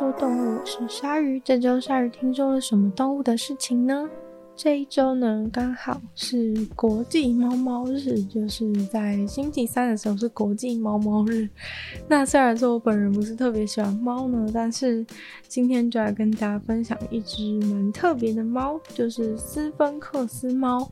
[0.00, 1.38] 说动物，是鲨鱼。
[1.40, 4.08] 这周鲨鱼听说了什么动物的事情呢？
[4.62, 11.48] 这一周呢，刚好是国际猫猫日，就是在星期三的时候是国际猫猫日。
[12.06, 15.02] 那虽然说我本人不是特别喜欢猫呢，但是
[15.48, 20.86] 今天就来跟大家分享一只蛮特别的猫，就是斯芬克斯猫。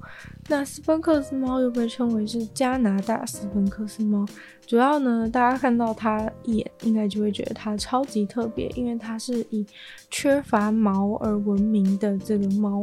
[0.48, 4.24] 那斯芬克斯猫又被称为是加拿大斯芬克斯猫，
[4.66, 9.66] 主要呢，大家看到它一眼，应该就会觉得它超级特别，因为它是以
[10.10, 12.82] 缺乏毛而闻名的这个猫。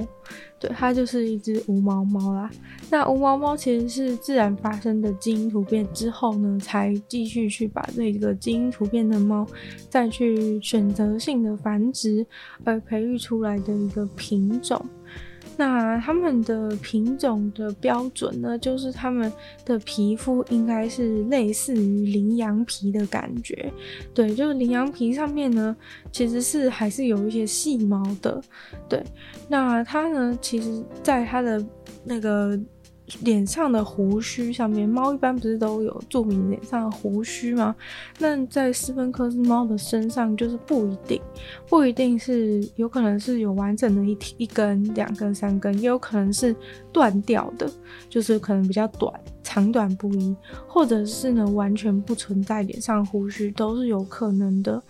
[0.60, 2.50] 对，它就是一只无毛猫啦。
[2.92, 9.48] 那无毛猫其实是自然发生的基因突变之后呢，才继续去把这个基因突变的猫
[9.90, 12.26] 再去选择性的繁殖
[12.64, 14.84] 而培育出来的一个品种。
[15.58, 19.32] 那它们的品种的标准呢，就是它们
[19.66, 23.72] 的皮肤应该是类似于羚羊皮的感觉，
[24.14, 25.76] 对，就是羚羊皮上面呢，
[26.12, 28.42] 其实是还是有一些细毛的，
[28.90, 29.04] 对。
[29.48, 31.66] 那它呢，其实在它的
[32.04, 32.60] 那个。
[33.22, 37.76] 脸上的胡须上面，猫一般不是都有著名脸上的胡须吗？
[38.18, 41.22] 那在斯芬克斯猫的身上就是不一定，
[41.70, 46.56] 不一定是有可能是有完整的一一根、两根、三根，也有可能是
[46.92, 47.70] 断掉的，
[48.10, 50.36] 就是可能比较短，长短不一，
[50.68, 54.82] 或者是呢完全不存在脸上胡须，都是有可能的。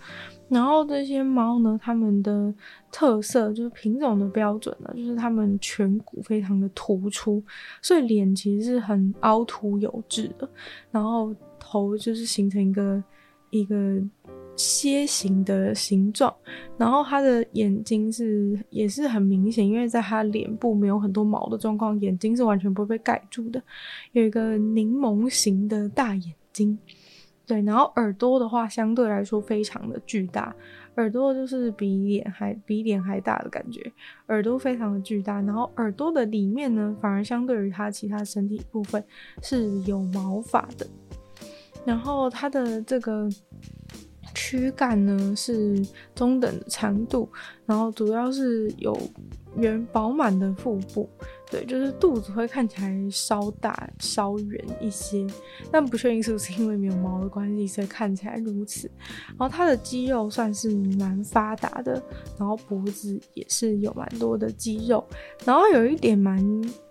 [0.48, 2.54] 然后这些猫呢，它们的
[2.92, 7.42] 特色就是品种的标准呢，就是它们颧骨非常的突出，
[7.82, 10.48] 所以脸其实是很凹凸有致的。
[10.90, 13.02] 然后头就是形成一个
[13.50, 14.00] 一个
[14.56, 16.32] 楔形的形状，
[16.78, 23.60] 然后它的眼睛是也是很明显，因为在它脸部没有很多毛的状况，眼睛是完全不会被盖住的，
[24.12, 26.78] 有一个柠檬形的大眼睛。
[27.46, 30.54] 对，然后耳朵的话，相对来说非常的巨大，
[30.96, 33.92] 耳朵就是比脸还比脸还大的感觉，
[34.26, 39.02] 耳朵非常的巨大，然后耳朵的里面呢，反而相对于它其他身体部分
[39.42, 40.86] 是有毛发的，
[41.84, 43.28] 然后它的这个。
[44.34, 45.82] 躯干呢是
[46.14, 47.26] 中等的长度，
[47.64, 48.94] 然后主要是有
[49.56, 51.08] 圆饱满的腹部，
[51.50, 55.26] 对，就是肚子会看起来稍大稍圆一些，
[55.70, 58.90] 但不确定是不是因为没有毛的关系，所以看起来如此。
[59.28, 62.02] 然后它的肌肉算是蛮发达的，
[62.38, 65.06] 然后脖子也是有蛮多的肌肉，
[65.44, 66.44] 然后有一点蛮。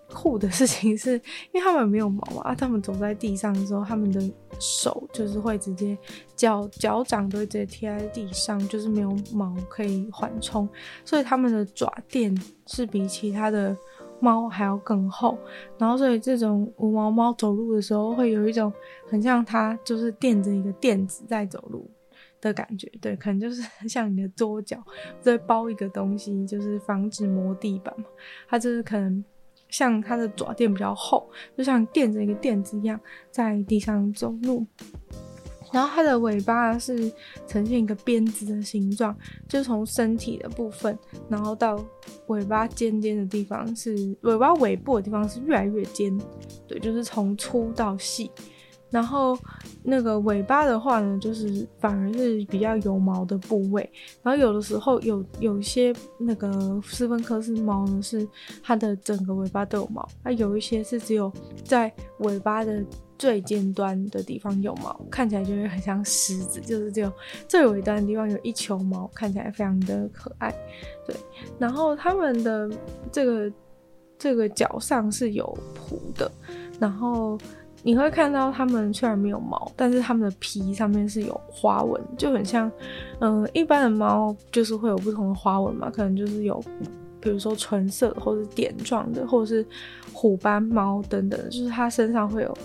[0.08, 1.14] 酷的事情是，
[1.52, 4.22] 因为他们没有毛啊，他们走在地上的时候，他们的
[4.60, 5.98] 手就是会直接
[6.36, 10.66] 脚脚掌都会直接贴在地上，就是没有毛可以缓冲，
[11.04, 12.32] 所以他们的爪垫
[12.66, 13.76] 是比其他的
[14.20, 15.38] 猫还要更厚，
[15.78, 18.72] 然后所以这种无毛猫走路的时候会有一种
[19.08, 21.88] 很像它就是垫着一个垫子在走路
[22.40, 24.82] 的感觉，对，可能就是像你的桌脚
[25.20, 28.06] 在包一个东西，就是防止磨地板嘛，
[28.48, 29.24] 它就是可能。
[29.68, 32.98] 像它的爪垫比较厚，就像垫着一个垫子一样，
[33.32, 34.64] 在地上走路。
[35.76, 37.12] 然后它的尾巴是
[37.46, 39.14] 呈现一个鞭子的形状，
[39.46, 40.98] 就从身体的部分，
[41.28, 41.78] 然后到
[42.28, 46.18] 尾巴尖尖的地方是尾巴尾部的地方是越来越尖，
[46.66, 48.30] 对，就是从粗到细。
[48.88, 49.36] 然后
[49.82, 53.88] 那个尾巴的话呢，就是反而是比较有毛的部位。
[54.22, 58.26] 然后有的时候有有一些那个斯芬克斯猫呢，是
[58.62, 61.30] 它的整个尾巴都有毛，它有一些是只有
[61.64, 62.82] 在尾巴的
[63.18, 67.12] 最尖端的地方有毛，看起来就会很像狮子，就是只有
[67.48, 70.54] 最尾端的地方有一球毛，看起来非常的可爱。
[71.04, 71.14] 对，
[71.58, 72.70] 然后它们的
[73.10, 73.52] 这个
[74.16, 75.58] 这个脚上是有
[75.90, 76.30] 蹼的，
[76.78, 77.36] 然后。
[77.86, 82.68] 你会看到它们虽然没有毛，但是它们的皮上面是有花纹，就很像，
[83.20, 86.60] 嗯、一般的猫就是会有不同的花纹嘛，可能就是有，
[87.20, 89.64] 比如说纯色或者点状的，或者是
[90.12, 92.58] 虎斑猫等等，就是它身上会有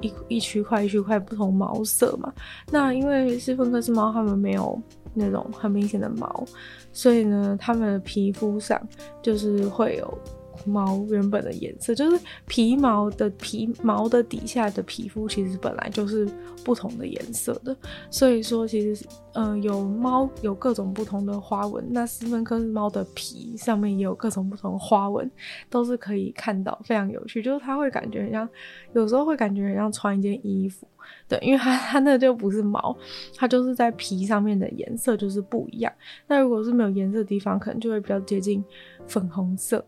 [0.00, 2.32] 一一区块一区块不同毛色嘛。
[2.70, 4.80] 那因为斯芬克斯猫它们没有
[5.12, 6.44] 那种很明显的毛，
[6.92, 8.80] 所以呢，它们的皮肤上
[9.20, 10.18] 就是会有。
[10.64, 16.28] 毛原本的颜色就是皮毛的皮毛的底下的皮肤，其实本来就是
[16.64, 17.76] 不同的颜色的。
[18.10, 21.84] 所以说，其实嗯、有猫有各种不同的花纹。
[21.90, 25.30] 那斯芬克斯猫的皮上面也有各种不同的花纹，
[25.70, 27.40] 都是可以看到，非常有趣。
[27.40, 28.48] 就是它会感觉很像，
[28.94, 30.88] 有时候会感觉很像穿一件衣服，
[31.28, 32.96] 对，因为它它那就不是毛，
[33.36, 35.92] 它就是在皮上面的颜色就是不一样。
[36.26, 38.64] 那如果是没有颜色的地方，可能就会比较接近
[39.06, 39.84] 粉红色，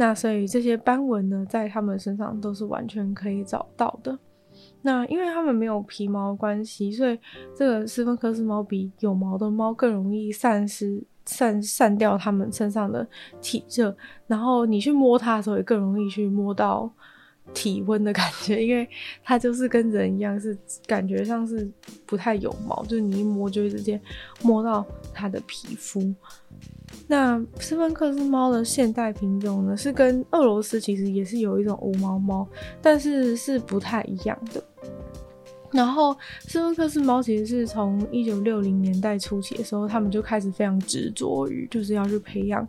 [0.00, 4.16] 那所以这些斑纹呢，在他们身上都是完全可以找到的。
[4.80, 7.18] 那因为它们没有皮毛关系，所以
[7.52, 13.04] 这个斯芬克斯猫比有毛的猫更容易散失、散散掉它们身上的
[13.40, 13.94] 体热，
[14.28, 16.88] 然后你去摸它的时候也更容易去摸到
[17.52, 18.88] 体温的感觉， 因为
[19.24, 20.56] 它就是跟人一样，是
[20.86, 21.68] 感觉上是
[22.06, 24.00] 不太有毛，就是你一摸就会直接
[24.42, 26.14] 摸到它的皮肤。
[27.10, 32.46] 那斯芬克斯猫的现代品种呢，是跟俄罗斯其实也是有一种无毛猫，
[32.82, 34.62] 但是是不太一样的。
[35.70, 36.16] 然后
[36.46, 42.66] 斯芬克斯猫其实是从一九六零年代初期的时候，他们就开始非常执着于就是要去培养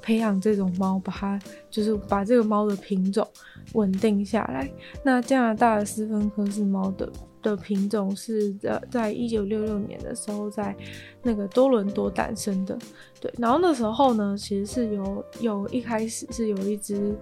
[0.00, 1.38] 培养这种猫，把它
[1.70, 3.26] 就是把这个猫的品种
[3.74, 4.70] 稳定下来。
[5.02, 7.10] 那加拿大的斯芬克斯猫的
[7.42, 10.74] 的品种是在在一九六六年的时候在
[11.22, 12.78] 那个多伦多诞生的。
[13.20, 17.14] 对，然后那时候呢，其实是有有一开始是有一只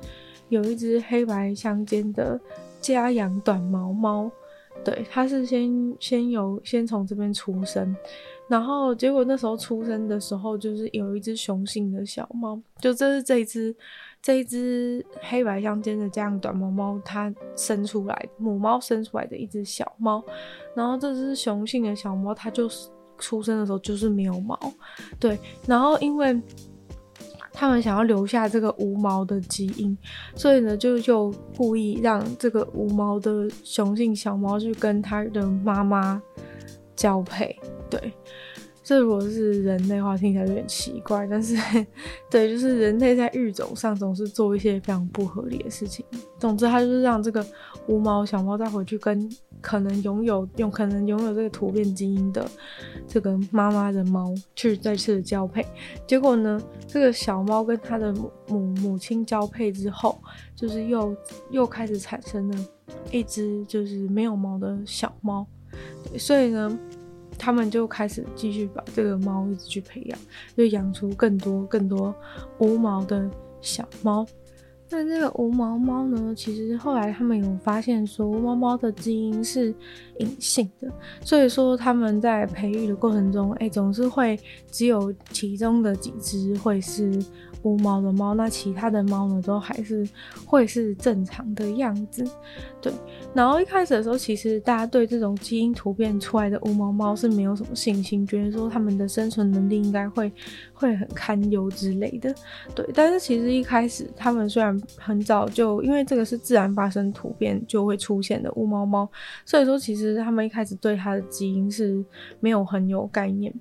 [0.48, 2.38] 有一只黑白相间的
[2.80, 4.30] 家养短毛猫。
[4.82, 7.94] 对，它是先先有先从这边出生，
[8.48, 13.74] 然后结果那时候出生的时候，就是有一只雄性的小猫，就这是这只
[14.22, 20.22] 这一只黑白相间的这样短毛猫，它生出来母猫生出来的一只小猫，
[20.74, 22.88] 然后这只雄性的小猫，它就是
[23.18, 24.58] 出生的时候就是没有毛，
[25.18, 26.40] 对，然后因为。
[27.52, 29.94] 他们想要留下这个无毛的基因，
[30.34, 36.22] 所以呢，就就故意让这个无毛的雄性小猫去跟它的妈妈
[36.96, 37.54] 交配，
[37.90, 38.00] 对。
[38.90, 41.54] 这如果是人类的话，听起来有点奇怪，但是，
[42.28, 46.04] 对，就是人类在育种上总是做一些非常不合理的事情。
[46.40, 47.46] 总之，他就是让这个
[47.86, 52.44] 无毛小猫再回去跟可能拥有、有可能拥有这个突变基因的
[53.06, 55.64] 这个妈妈的猫去再次交配。
[56.04, 60.20] 结果呢，这个小猫跟它的母母母亲交配之后，
[60.56, 61.16] 就是又
[61.52, 62.66] 又开始产生了
[63.12, 65.46] 一只就是没有毛的小猫。
[66.18, 66.76] 所以呢。
[67.42, 70.18] 他们就开始继续把这个猫一直去培养，
[70.54, 72.14] 就养出更多更多
[72.58, 73.28] 无毛的
[73.62, 74.26] 小猫。
[74.90, 79.74] 那这个无毛猫呢，其实后来他们有发现说，无毛猫的基因是
[80.18, 80.92] 隐性的，
[81.24, 84.38] 所以说他们在培育的过程中，哎，总是会
[84.70, 87.24] 只有其中的几只会是。
[87.62, 90.08] 无毛的猫，那其他的猫呢，都还是
[90.46, 92.24] 会是正常的样子，
[92.80, 92.92] 对。
[93.34, 100.32] 然后一开始的时候，其实大家对这种基因突变出来的无毛猫是没有什么信心，觉得说它们的生存能力应该会
[100.72, 102.34] 会很堪忧之类的，
[102.74, 102.88] 对。
[102.94, 109.08] 但是其实一开始，它们虽然很早就因为这个是自然发生突变就会出现的无毛猫，
[109.44, 112.04] 所以说其实他们一开始对它的基因是
[112.40, 113.52] 没有很有概念。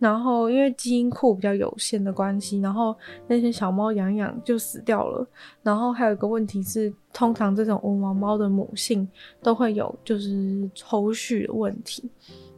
[0.00, 2.96] 然后，因为基因库比较有限的关系，然后
[3.28, 5.24] 那些小猫养养就死掉了。
[5.62, 9.06] 然后还有一个问题是，通常这种无毛猫的母性
[9.42, 12.10] 都会有就是抽蓄的问题。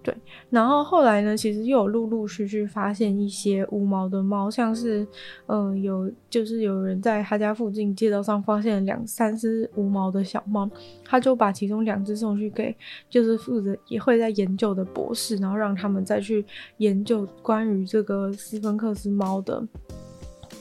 [0.02, 0.14] 对，
[0.50, 5.06] 然后后来呢，其实又有陆陆续续发现一些无毛的猫，像是，
[5.46, 10.69] 嗯、有就是有人在他家附近街道上发现了两三只无毛的小猫，
[11.04, 12.76] 他就把其中两只送去给
[13.08, 16.44] 就是负责也会在研究的博士，然后让他们再去
[16.78, 19.66] 研究关于这个斯芬克斯猫的。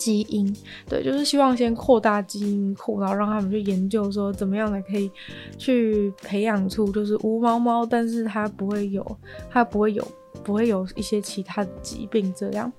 [0.02, 0.52] 基因，
[0.90, 5.12] 对，就是希望先扩大基因库，然后让他们去研究说怎么样才可以
[5.60, 9.06] 去培养出就是无毛猫，但是它不会有，
[9.52, 10.04] 它不会有，
[10.44, 12.72] 不会有一些其他的疾病这样。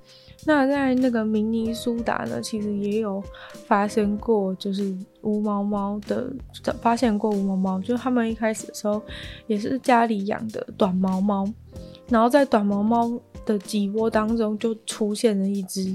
[0.44, 3.22] 那在那个明尼苏达呢，其实也有
[3.66, 6.28] 发生过，就是无毛猫的
[6.80, 9.00] 发现过无毛猫，就是他们一开始的时候
[9.46, 11.48] 也是家里养的短毛猫，
[12.08, 15.94] 然后在短毛猫的几窝当中就出现了一只。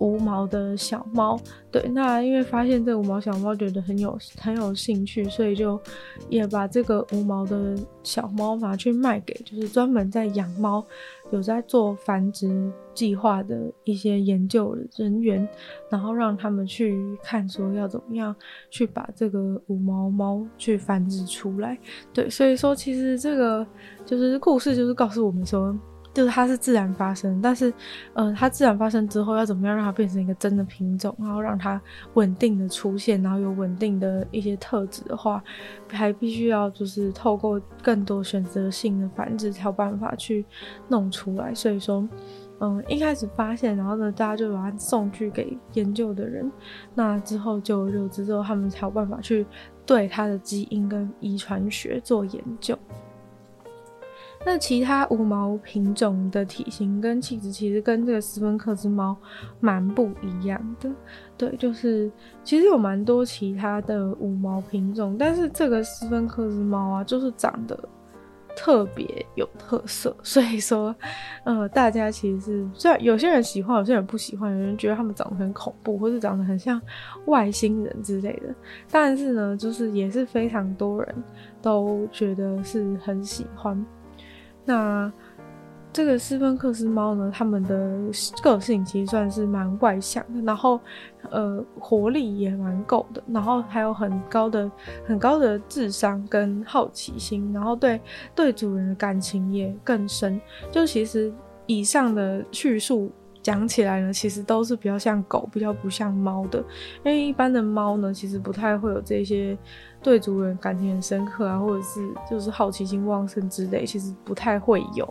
[0.00, 1.38] 无毛的小猫，
[1.70, 5.80] 对，那因为发现这个无毛小猫觉得很有很有兴趣，所以就
[6.28, 10.82] 也把这个无毛的小猫拿去卖给就是专门在养猫、
[11.30, 15.46] 有在做繁殖计划的一些研究人员，
[15.90, 18.34] 然后让他们去看说要怎么样
[18.70, 21.78] 去把这个无毛猫去繁殖出来。
[22.12, 23.66] 对，所以说其实这个
[24.06, 25.78] 就是故事，就是告诉我们说。
[26.12, 27.72] 就是它是自然发生，但是，
[28.14, 31.80] 呃，它自然发生之后要怎么样让它变成一个真的品种，然后让它
[32.14, 35.42] 稳定的出现，然后有稳定的一些特质的话，
[35.88, 40.44] 还必须要就是透过更多选择性的繁殖才有办法去
[40.88, 41.54] 弄出来。
[41.54, 42.06] 所以说，
[42.58, 46.50] 嗯、一开始发现，然后呢，大家就把它送去给研究的人，
[46.94, 49.46] 那之后就有之后他们才有办法去
[49.86, 52.76] 对它的基因跟遗传学做研究。
[54.44, 59.16] 那其他无毛品种的体型跟气质，其实跟这个斯芬克斯猫
[59.60, 60.90] 蛮不一样的。
[61.36, 62.10] 对，就是
[62.42, 67.78] 其实有蛮多其他的无毛品种，但是这个斯芬克斯猫啊，就是长得。
[68.56, 69.06] 特别
[69.36, 70.94] 有特色，所以说，
[71.44, 76.78] 呃，大家其实是虽然有些人喜欢，有些人不喜欢，有人觉得他们长得很恐怖，或是长得很像
[77.26, 78.52] 外星人之类的，
[78.90, 81.14] 但是呢，就是也是非常多人
[81.62, 83.82] 都觉得是很喜欢。
[84.70, 85.12] 那。
[85.92, 87.98] 这个斯芬克斯猫呢，它们的
[88.44, 90.78] 个性其实算是蛮外向的，然后
[91.30, 94.70] 呃活力也蛮够的，然后还有很高的
[95.04, 98.00] 很高的智商跟好奇心，然后对
[98.36, 100.40] 对主人的感情也更深。
[100.70, 101.32] 就其实
[101.66, 103.10] 以上的叙述
[103.42, 106.58] 讲起来呢，其实都是比较像狗，比较不像猫的，
[107.04, 109.56] 因为一般的猫呢，其实不太会有这些。
[110.02, 115.06] 对主人感情很深刻啊，或者是就是好奇心旺盛之类，其实不太会有。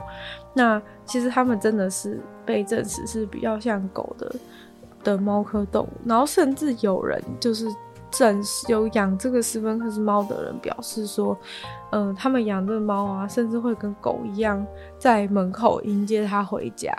[0.51, 4.35] 那其实他们真的是被证实是比较像狗的
[5.03, 7.67] 的猫科动物，然后甚至有人就是
[8.11, 11.37] 证实有养这个斯芬克斯猫的人表示说，
[11.91, 14.65] 嗯、呃，他们养这猫啊，甚至会跟狗一样
[14.97, 16.93] 在门口迎接它回家。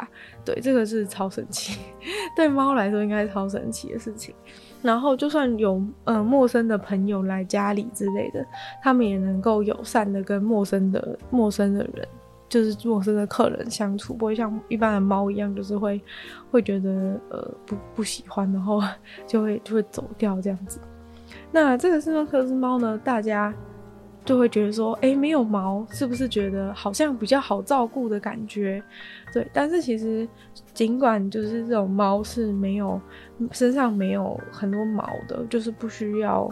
[0.45, 1.81] 对，这个是超神奇，
[2.37, 4.35] 对猫来说应该是超神奇的事情。
[4.83, 8.45] 然后，就算有呃陌生的朋友来家里之类的，
[8.83, 12.09] 他们也能够友善的跟陌生的陌生的人，
[12.49, 16.01] 就是陌生的客人相处，不会像一般的猫一样，就是会
[16.51, 18.83] 会觉得呃不不喜欢，然后
[19.27, 20.81] 就会就会走掉这样子。
[21.53, 23.53] 那这个斯芬克斯猫呢，大家。
[24.23, 28.81] 就会觉得说，哎、没有毛，是不是觉得好像比较好照顾的感觉？
[29.33, 30.29] 对，但是其实
[30.75, 33.01] 尽管就是这种猫是没有
[33.51, 36.47] 身上没有很多毛的，就是不需要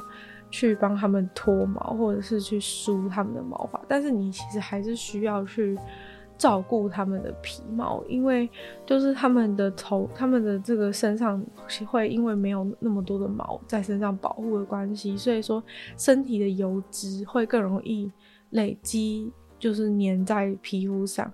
[0.50, 5.78] 去帮他们脱毛或者是去梳他们的毛发，但是你其实还是需要去。
[6.38, 8.48] 照顾他们的皮毛，因为
[8.86, 11.44] 就是他们的头、他们的这个身上
[11.84, 15.62] 会因为没有那么多的毛在身上保护的关系，所以说
[15.96, 18.10] 身体的油脂会更容易
[18.50, 21.30] 累积，就是粘在皮肤上。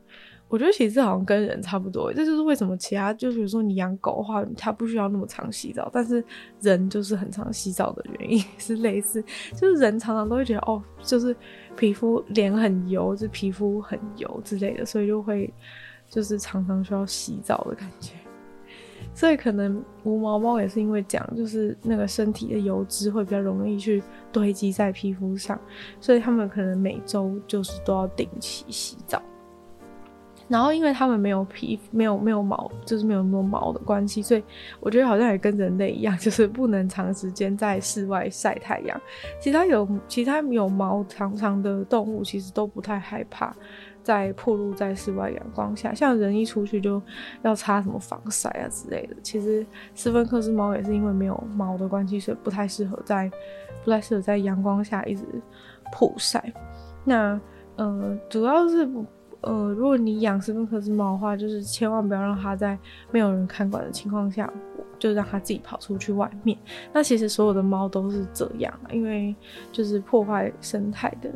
[0.54, 6.24] 我觉得其实好像跟人差不多，这就是为什么其他就比如说你养狗的话，它不需要那么常洗澡，但是
[6.60, 9.20] 人就是很常洗澡的原因 是类似，
[9.56, 11.34] 就是人常常都会觉得哦，就是
[11.74, 15.52] 皮肤脸很油，就皮肤很油之类的，所以就会
[16.08, 18.12] 就是常常需要洗澡的感觉。
[19.12, 25.60] 所以可能无毛猫也是因为这样，就是那个身体的油脂会比较容易去堆积在皮肤上，
[26.00, 29.20] 所以他们可能每周就是都要定期洗澡。
[30.46, 34.44] 然后，因为它们没有皮、没有没有毛，就是没有那么毛的关系，所以
[34.78, 39.00] 我觉得好像也跟人类一样，就是不能长时间在室外晒太阳。
[39.40, 43.56] 其他有其他有毛长长的动物，其实都不太害怕
[44.02, 45.94] 在暴露在室外阳光下。
[45.94, 47.00] 像人一出去就
[47.40, 49.16] 要擦什么防晒啊之类的。
[49.22, 53.30] 其实斯芬克斯猫也是因为没有毛的关系，所以不太适合在
[53.82, 55.24] 不太适合在阳光下一直
[55.90, 56.52] 曝晒。
[57.02, 57.40] 那
[57.76, 58.86] 呃，主要是。
[59.46, 62.78] 呃，如果你养斯芬克斯猫的话，就是千万不要让它在
[63.10, 64.50] 没有人看管的情况下，
[64.98, 66.56] 就让它自己跑出去外面。
[66.92, 69.34] 那其实所有的猫都是这样，因为
[69.70, 71.30] 就是破坏生态的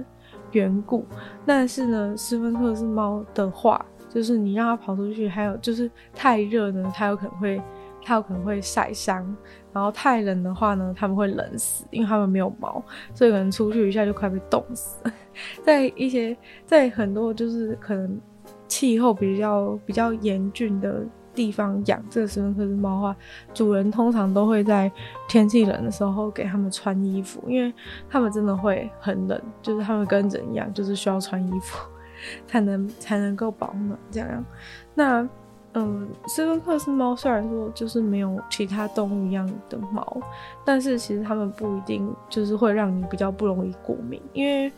[0.53, 1.05] 缘故。
[1.45, 7.61] 但是呢，斯芬克斯猫的话，就是你让它跑出去，还有就是太热呢，它有可能会
[8.09, 9.37] 它有可能会晒伤。
[9.71, 12.83] 然后太冷的话呢，它们会冷死，因为它们没有毛，
[13.15, 14.99] 所以可能出去一下就快被冻死。
[15.63, 18.19] 在一些在很多就是可能
[18.67, 23.17] 气候比较比较严峻的地方养这个斯芬克斯猫的话，
[23.55, 24.91] 主人通常都会在
[25.29, 27.73] 天气冷的时候给它们穿衣服，因为
[28.09, 31.87] 他们真的会很冷，就是他们跟人一样，就是需要穿衣服
[32.49, 34.45] 才能才能够保暖这样。
[34.95, 35.29] 那。
[35.75, 40.17] 嗯，斯芬克斯猫虽然说就是没有其他动物一样的毛，
[40.65, 44.73] 但是其实它们不一定就是会让你比较不容易过敏，因为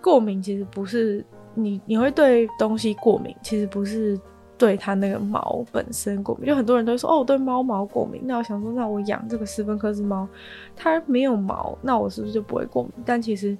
[0.00, 4.18] 过敏其实不是你你会对东西过敏，其实不是
[4.56, 6.46] 对它那个毛本身过敏。
[6.46, 10.26] 就很多人都会说哦，我对猫毛过敏，那我想说，那我养这个斯芬克斯猫，
[10.74, 12.92] 它没有毛，那我是不是就不会过敏？
[13.04, 13.56] 但其实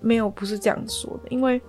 [0.00, 1.60] 没有，不是这样说的，因为。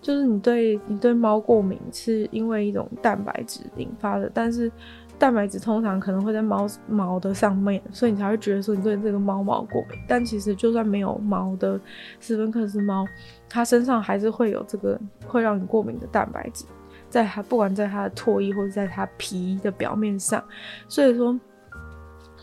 [0.00, 4.70] 就是你对你对猫过敏是因为一种蛋白质引发的，但是
[5.18, 9.98] 蛋白质通常可能会在猫毛的上面，所以你才会觉得说你对这个猫毛过敏。
[10.08, 11.78] 但其实就算没有毛的
[12.18, 13.04] 斯芬克斯猫，
[13.48, 16.64] 它身上还是会有这个会让你过敏的蛋白质，
[17.08, 20.42] 在它不管在它的唾液或者在它皮的表面上，
[20.88, 21.38] 所以说。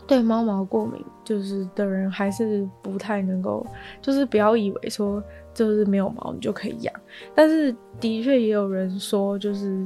[0.06, 3.66] 对猫毛过敏就是的人还是不太能够，
[4.00, 5.22] 就是不要以为说
[5.58, 6.94] 就是没有毛你就可以养。
[7.34, 9.84] 但是的确也有人说，就是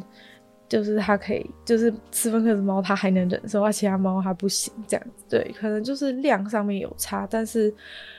[0.69, 5.25] 就是它可以，就是斯芬克斯猫它还能忍受，而其他猫它不行这样子。
[5.31, 7.73] 对，可能就是量上面有差，但是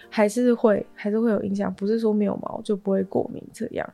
[0.10, 3.88] 还是会还是会有影响，不是说没有毛就不会过敏这样。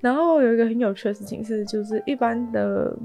[0.00, 2.96] 然后有一个很有趣的事情是，就是一般的，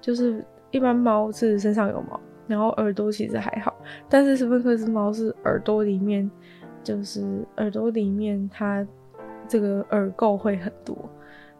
[0.00, 3.72] 就是一般猫是身上有毛，然后耳朵其实还好，
[4.08, 6.28] 但是斯芬克斯猫是耳朵里面，
[6.82, 8.84] 就是耳朵里面它
[9.52, 10.96] 这个耳垢会很多，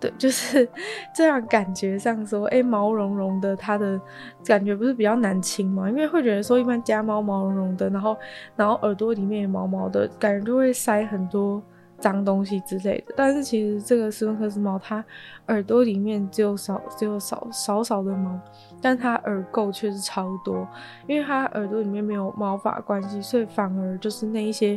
[0.01, 0.67] 对，就是
[1.15, 4.01] 这样感觉上说，哎，毛茸茸的，它的
[4.47, 5.91] 感觉不是比较难清吗？
[5.91, 8.17] 因为会觉得说一般家猫毛茸茸的，然后
[8.57, 11.63] 然后耳朵里面也毛毛的感觉就会塞很多。
[11.99, 15.05] 脏东西之类的，但是其实这个斯芬克斯猫，它
[15.47, 18.37] 耳朵里面只有少只有少少少的毛，
[18.81, 20.67] 但它耳垢却是超多，
[21.07, 24.77] 因为它耳朵里面没有毛发关系，所以反而就是那一些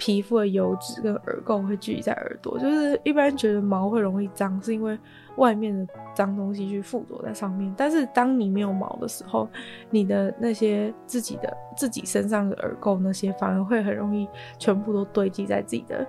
[0.00, 2.58] 皮肤的油脂跟耳垢会聚集在耳朵。
[2.58, 4.98] 就是一般觉得毛会容易脏，是因为
[5.36, 9.46] 外面的脏东西去附着在上面，但是当你没有毛的时候，
[9.90, 14.26] 你的那些自己的自己身上的耳垢那些反而会很容易
[14.58, 16.06] 全部都堆积在自己的。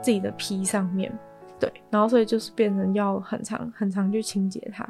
[0.00, 1.12] 自己的皮上面，
[1.58, 4.88] 对，然后所以就是变成要很长很长去清洁它，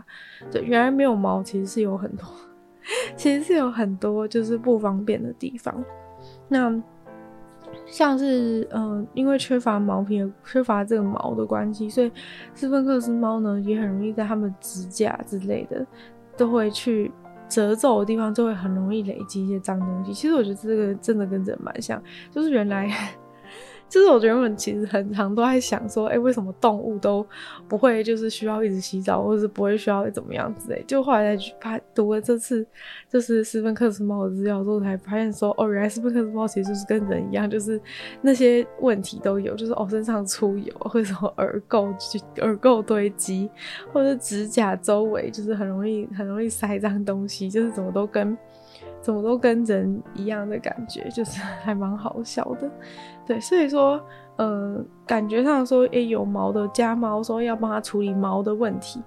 [0.50, 2.26] 对，原来没有毛其实是有很多，
[3.16, 5.82] 其实是有很多就是不方便的地方。
[6.46, 6.70] 那
[7.86, 12.10] 像是嗯、因为缺乏毛皮，缺乏这个毛的关系，所以
[12.54, 15.86] 斯芬克斯猫呢也很容易在它们指甲之类的
[16.36, 17.10] 都会去
[17.48, 20.12] 褶皱的地方，就会很容易累积一些脏东西。
[20.12, 22.90] 其实我觉得这个真的跟人蛮像，就是原来。
[23.88, 27.26] 就是我觉得我们其实很常都在想说，哎、为什么动物都
[27.66, 30.84] 不会就是需要一直洗澡，或者是不会需要怎么样之类？
[30.86, 32.66] 就后来再去发读了这次
[33.08, 37.80] 就是斯芬克斯猫的资料之后，才发现说，哦，原来斯芬克斯猫其实就是跟人一样，就是
[38.20, 41.92] 那些问题都有，就是哦身上出油，或者什么耳垢
[42.40, 43.50] 耳垢堆积，
[43.92, 48.36] 或者指甲周围就是很容易很容易塞脏东西，就是怎么都跟。
[49.00, 52.68] 怎么都跟人一样的感觉，就是还蛮好笑的，
[53.28, 54.00] 对，所以说，
[54.36, 59.02] 呃，感觉上说，诶、有毛的家猫说要帮它处理毛的问题，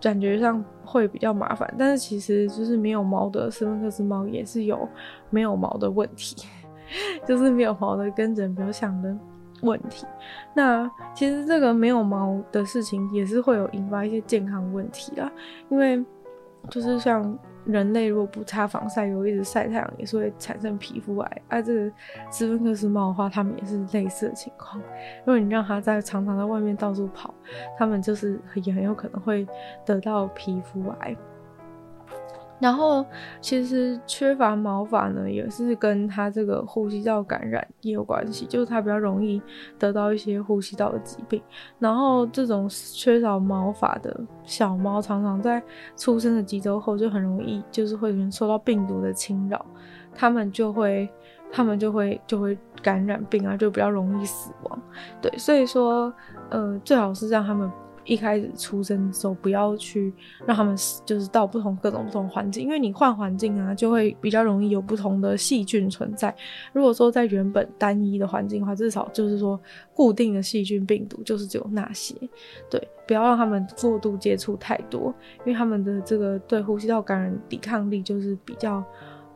[0.00, 4.88] 感觉上会比较麻烦，但是其实就是没有毛的斯芬克斯猫也是有
[5.28, 6.46] 没有毛的问题，
[7.26, 9.12] 就是没有毛的跟人比较像的
[9.62, 10.06] 问题。
[10.54, 15.28] 那其实这个没有毛的事情也是会有引发一些健康问题啦，
[15.68, 16.00] 因为
[16.70, 17.36] 就是像。
[17.66, 21.42] 人类如果不擦防晒油，一直晒太阳，也是会产生皮肤癌。
[21.48, 21.92] 啊、这个
[22.30, 24.80] 斯芬克斯猫的话，它们也是类似的情况。
[25.20, 27.32] 如果你让它在常常在外面到处跑，
[27.78, 29.46] 它们就是也很有可能会
[29.84, 31.16] 得到皮肤癌。
[32.60, 33.04] 然后，
[33.40, 39.42] 其实缺乏毛发呢，也是跟它这个呼吸道感染也有关系，就是它比较容易
[39.78, 41.42] 得到一些呼吸道的疾病。
[41.78, 45.62] 然后，这种缺少毛发的小猫，常常在
[45.96, 49.66] 出生的几周后就很容易，就是会受到病毒的侵扰，
[50.14, 51.08] 它们就会，
[51.50, 54.82] 它们就会就会感染病啊，就比较容易死亡。
[55.20, 56.10] 对，所以说，
[56.50, 57.70] 呃，最好是让他们。
[58.04, 60.12] 一开始出生的时候，不要去
[60.46, 66.34] 让他们就是到不同各种不同环境，因为你换环境啊，就会比较容易有不同的细菌存在。
[66.72, 69.58] 如果说在原本单一的环境的话，至少就是说
[69.94, 72.14] 固定的细菌病毒就是只有那些，
[72.70, 78.84] 对，不要让他们过度接触太多，因为他们的这个对呼吸道感染抵抗力就是比较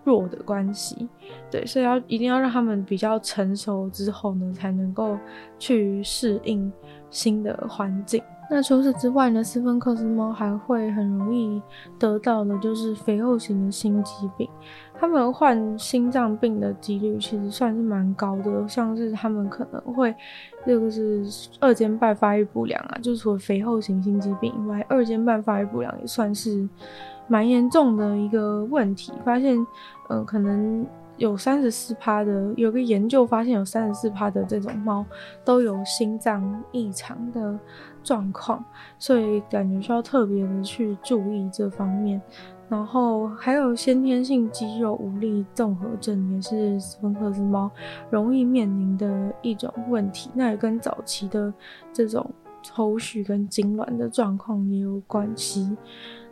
[0.05, 1.09] 弱的关系，
[1.51, 5.19] 对，所以要一定要让他们比较成熟之后呢，才能够
[5.59, 6.71] 去适应
[7.11, 8.23] 新的环境。
[8.51, 11.61] 那除此之外呢，斯芬克斯猫还会很容易
[11.99, 14.49] 得到的就是肥厚型的心肌病。
[14.99, 20.15] 他们患心脏病的几率其实算是蛮高的，像是他们可能会
[20.67, 21.25] 这个是
[21.61, 26.69] 二尖瓣发育不良啊，就除了肥厚型心肌病以外，二尖瓣发育不良也算是
[27.29, 29.13] 蛮严重的一个问题。
[29.25, 29.57] 发现，
[30.09, 30.87] 嗯、可能。
[31.19, 35.05] 有三十四趴的，有个研究发现有三十四趴的这种猫
[35.45, 37.59] 都有心脏异常的
[38.03, 38.65] 状况，
[38.99, 42.21] 所以感觉需要特别的去注意这方面。
[42.69, 47.71] 然后还有先天性肌肉无力综合症，也是斯芬克斯猫
[48.11, 50.31] 容易面临的一种问题。
[50.35, 51.53] 那也跟早期的
[51.95, 52.31] 这种
[52.63, 55.75] 抽搐跟痉挛的状况也有关系。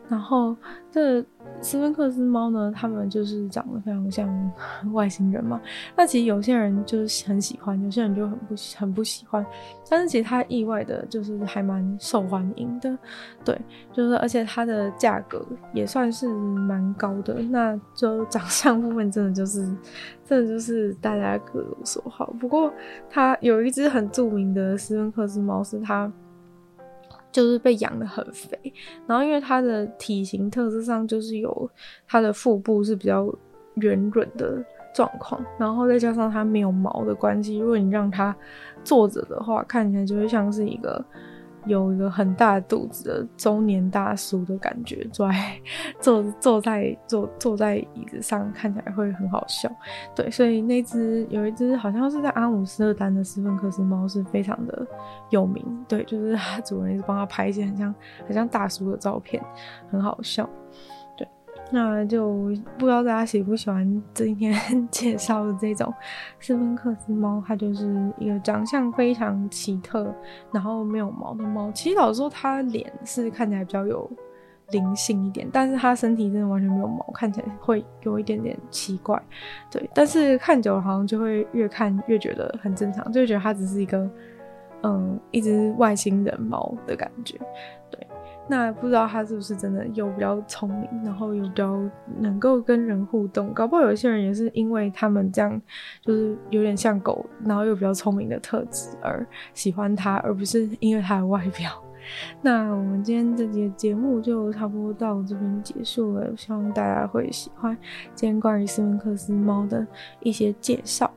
[0.09, 0.55] 然后
[0.89, 1.21] 这
[1.61, 4.51] 斯芬克斯猫呢，它们就是长得非常像
[4.93, 5.59] 外星人嘛。
[5.95, 9.45] 那其实有些人就是很喜欢，有些人就很不很不喜欢。
[9.89, 12.97] 但是其实它意外的就是还蛮受欢迎的，
[13.43, 13.59] 对，
[13.91, 17.35] 就是而且它的价格也算是蛮高的。
[17.35, 19.61] 那就长相部分真的就是
[20.25, 22.33] 真的就是大家各有所好。
[22.39, 22.71] 不过
[23.09, 26.11] 它有一只很著名的斯芬克斯猫，是它。
[27.31, 28.57] 就是被养得很肥，
[29.05, 31.69] 然后因为它的体型特质上就是有
[32.07, 33.33] 它的腹部是比较
[33.75, 34.63] 圆润的
[34.93, 38.35] 状况，然后再加上它没有毛的关系，如果你让它
[38.83, 41.03] 坐着的话，看起来就会像是一个。
[41.67, 45.61] 有一个很大肚子的中年大叔的感觉，坐在
[46.01, 49.69] 坐坐在坐坐在椅子上，看起来会很好笑。
[50.15, 54.87] 对，所以那只有一只好像是在阿姆斯特丹的斯芬克斯猫是非常的
[55.29, 55.65] 有名。
[55.87, 57.93] 对，就是它主人一直帮它拍一些很像
[58.25, 59.43] 很像大叔的照片，
[59.89, 60.49] 很好笑。
[61.69, 62.31] 那就
[62.77, 64.55] 不知道大家喜不喜欢今天
[64.89, 65.93] 介绍的这种
[66.39, 70.13] 斯芬克斯猫，它就是一个长相非常奇特，
[70.51, 71.69] 然后没有毛的猫。
[71.73, 74.09] 其实老实说，它脸是看起来比较有
[74.71, 79.21] 灵性一点，但是它身体真的完全没有毛，看起来会有一点点奇怪。
[79.69, 84.09] 对，但是看久了好像就会越看越觉得很正常，就觉得它只是一个
[84.83, 87.37] 嗯一只外星人猫的感觉。
[88.49, 91.77] 那不知道他是不是真的有比较聪明，然后有比较
[92.19, 95.61] 能够跟人互动，搞不好有一些人也是因为他们这样，
[96.01, 101.71] 就是有点像狗，然后又比较聪明的特质而喜欢他，而不是因为他的外表。
[102.41, 107.77] 那我们今天这节节目就差不多到这边结束了，希望大家会喜欢
[108.15, 109.85] 今天关于斯芬克斯猫的
[110.21, 111.11] 一些介绍。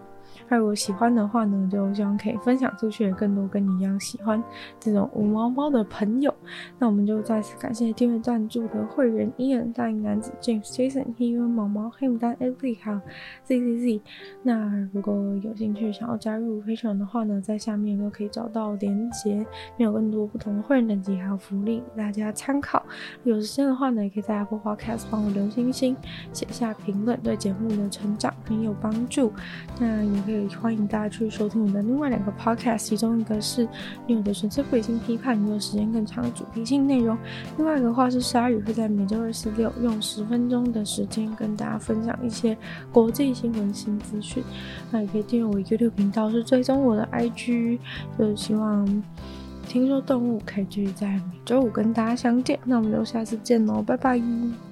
[0.50, 4.42] 那如果喜欢的话呢，就希望可以分享出去，更多跟你一样喜欢
[4.80, 6.34] 这种无毛猫的朋友。
[6.76, 13.00] 那我们就再次感谢订阅赞助的会员 Ian、大龄男子 James、Jason、Hero、毛毛、黑牡丹、Emily 还有
[13.44, 14.02] Z Z Z。
[14.42, 22.84] 那如果有兴趣想要加入 Patreon 的话呢，在下面都可以找到连结，没有更多不同的会员等级还有福利，大家参考。
[23.22, 25.96] 有时间的话呢，也可以在 Apple Podcast 帮我留星星，
[26.32, 29.32] 写下评论，对节目的成长很有帮助。
[29.78, 30.39] 那也可以。
[30.48, 33.66] 欢迎大家去收听我的另外两个 podcast，其中一个是
[34.06, 37.16] 女友的纯粹理性批判，女友时间更长的主题性内容；
[37.56, 42.56] 另外一个话是鲨鱼，会在每周二、四、六用十分钟的时间跟大家分享一些
[42.92, 44.42] 国际新闻新资讯。
[44.90, 47.78] 那也可以订阅我 YouTube 频道，是追踪我的 IG，
[48.18, 49.02] 就是希望
[49.68, 52.58] 听说动物可以继续在每周五跟大家相见。
[52.64, 54.69] 那我们就下次见喽，拜拜。